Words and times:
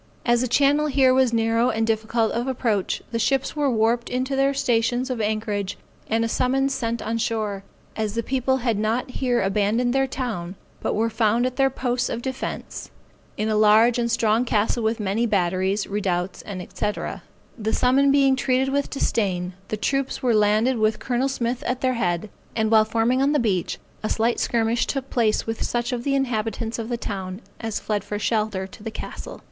As 0.25 0.41
the 0.41 0.47
channel 0.47 0.87
here 0.87 1.13
was 1.13 1.31
narrow 1.31 1.69
and 1.69 1.85
difficult 1.85 2.31
of 2.31 2.47
approach, 2.47 3.03
the 3.11 3.19
ships 3.19 3.55
were 3.55 3.69
warped 3.69 4.09
into 4.09 4.35
their 4.35 4.51
stations 4.51 5.11
of 5.11 5.21
anchorage, 5.21 5.77
and 6.09 6.25
a 6.25 6.27
summons 6.27 6.73
sent 6.73 7.03
on 7.03 7.19
shore, 7.19 7.63
as 7.95 8.15
the 8.15 8.23
people 8.23 8.57
had 8.65 8.79
not 8.79 9.11
here 9.11 9.43
abandoned 9.43 9.93
their 9.93 10.07
town, 10.07 10.55
but 10.81 10.95
were 10.95 11.11
found 11.11 11.45
at 11.45 11.57
their 11.57 11.69
posts 11.69 12.09
of 12.09 12.23
defence, 12.23 12.89
in 13.37 13.47
a 13.47 13.55
large 13.55 13.99
and 13.99 14.09
strong 14.09 14.43
castle 14.43 14.81
with 14.81 14.99
many 14.99 15.27
batteries, 15.27 15.85
redoubts, 15.85 16.39
&c. 16.47 16.91
The 17.59 17.71
summons 17.71 18.11
being 18.11 18.35
treated 18.35 18.69
with 18.69 18.89
disdain, 18.89 19.53
the 19.67 19.77
troops 19.77 20.23
were 20.23 20.33
landed 20.33 20.79
with 20.79 20.97
Col. 20.97 21.29
Smith 21.29 21.61
at 21.67 21.81
their 21.81 21.93
head; 21.93 22.31
and 22.55 22.71
while 22.71 22.85
forming 22.85 23.21
on 23.21 23.33
the 23.33 23.37
beach 23.39 23.77
a 24.01 24.09
slight 24.09 24.39
skirmish 24.39 24.87
took 24.87 25.11
place 25.11 25.45
with 25.45 25.61
such 25.63 25.91
of 25.93 26.03
the 26.03 26.15
inhabitants 26.15 26.79
of 26.79 26.89
the 26.89 26.97
town, 26.97 27.39
as 27.59 27.79
fled 27.79 28.03
for 28.03 28.17
shelter 28.17 28.65
to 28.65 28.81
the 28.81 28.89
castle. 28.89 29.39